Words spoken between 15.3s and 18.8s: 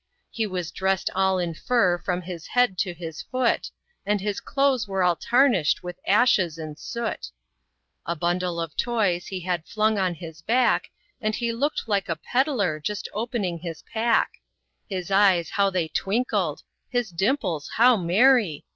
how they twinkled! his dimples how merry!